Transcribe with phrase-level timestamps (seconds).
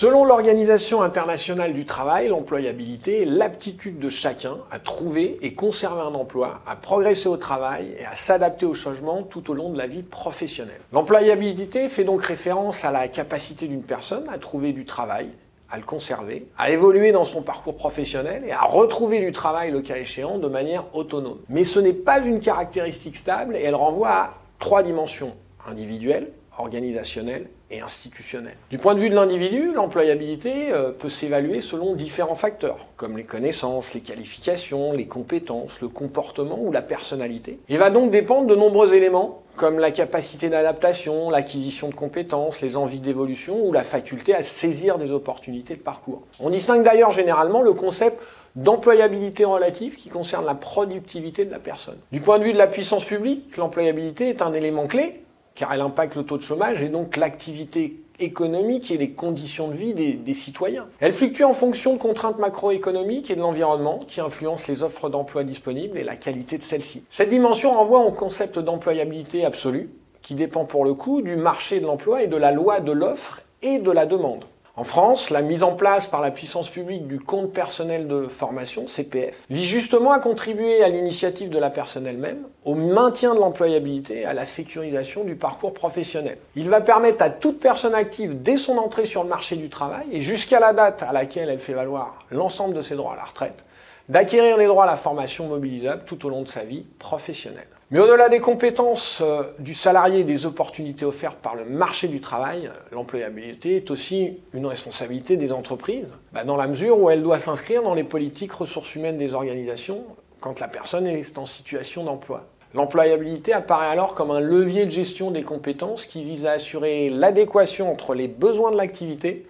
[0.00, 6.14] Selon l'Organisation internationale du travail, l'employabilité est l'aptitude de chacun à trouver et conserver un
[6.14, 9.88] emploi, à progresser au travail et à s'adapter au changement tout au long de la
[9.88, 10.80] vie professionnelle.
[10.92, 15.30] L'employabilité fait donc référence à la capacité d'une personne à trouver du travail
[15.68, 19.80] à le conserver, à évoluer dans son parcours professionnel et à retrouver du travail le
[19.80, 21.40] cas échéant de manière autonome.
[21.48, 25.34] Mais ce n'est pas une caractéristique stable et elle renvoie à trois dimensions
[25.68, 28.56] individuelles, organisationnelles et institutionnelles.
[28.70, 33.24] Du point de vue de l'individu, l'employabilité euh, peut s'évaluer selon différents facteurs, comme les
[33.24, 38.54] connaissances, les qualifications, les compétences, le comportement ou la personnalité, et va donc dépendre de
[38.54, 44.32] nombreux éléments comme la capacité d'adaptation, l'acquisition de compétences, les envies d'évolution ou la faculté
[44.32, 46.22] à saisir des opportunités de parcours.
[46.38, 48.18] On distingue d'ailleurs généralement le concept
[48.54, 51.98] d'employabilité relative qui concerne la productivité de la personne.
[52.12, 55.22] Du point de vue de la puissance publique, l'employabilité est un élément clé
[55.58, 59.74] car elle impacte le taux de chômage et donc l'activité économique et les conditions de
[59.74, 60.86] vie des, citoyens.
[61.00, 65.42] Elle fluctue en fonction de contraintes macroéconomiques et de l'environnement qui influencent les offres d'emploi
[65.42, 67.02] disponibles et la qualité de celles-ci.
[67.10, 69.90] Cette dimension renvoie au concept d'employabilité absolue
[70.22, 73.42] qui dépend pour le coup du marché de l'emploi et de la loi de l'offre
[73.62, 74.44] et de la demande.
[74.78, 78.86] En France, la mise en place par la puissance publique du compte personnel de formation,
[78.86, 84.24] CPF, vise justement à contribuer à l'initiative de la personne elle-même, au maintien de l'employabilité
[84.24, 86.38] à la sécurisation du parcours professionnel.
[86.54, 90.06] Il va permettre à toute personne active, dès son entrée sur le marché du travail
[90.12, 93.24] et jusqu'à la date à laquelle elle fait valoir l'ensemble de ses droits à la
[93.24, 93.64] retraite,
[94.08, 97.66] d'acquérir les droits à la formation mobilisable tout au long de sa vie professionnelle.
[97.90, 102.20] Mais au-delà des compétences euh, du salarié et des opportunités offertes par le marché du
[102.20, 107.22] travail, euh, l'employabilité est aussi une responsabilité des entreprises, bah, dans la mesure où elle
[107.22, 110.04] doit s'inscrire dans les politiques ressources humaines des organisations
[110.40, 112.44] quand la personne est en situation d'emploi.
[112.74, 117.90] L'employabilité apparaît alors comme un levier de gestion des compétences qui vise à assurer l'adéquation
[117.90, 119.46] entre les besoins de l'activité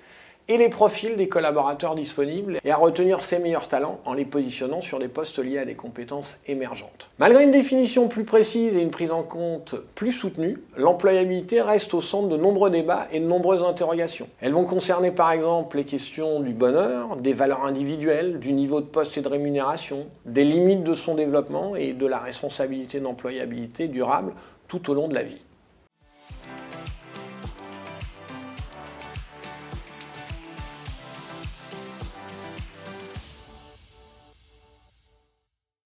[0.49, 4.81] et les profils des collaborateurs disponibles et à retenir ses meilleurs talents en les positionnant
[4.81, 7.11] sur des postes liés à des compétences émergentes.
[7.19, 12.01] Malgré une définition plus précise et une prise en compte plus soutenue, l'employabilité reste au
[12.01, 14.29] centre de nombreux débats et de nombreuses interrogations.
[14.41, 18.87] Elles vont concerner par exemple les questions du bonheur, des valeurs individuelles, du niveau de
[18.87, 24.33] poste et de rémunération, des limites de son développement et de la responsabilité d'employabilité durable
[24.67, 25.43] tout au long de la vie.